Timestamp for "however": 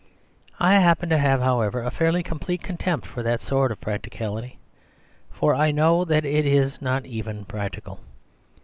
1.41-1.83